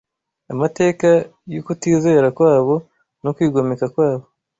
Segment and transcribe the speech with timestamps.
[0.53, 1.09] Amateka
[1.53, 2.75] y’ukutizera kwabo
[3.23, 4.25] no kwigomeka kwabo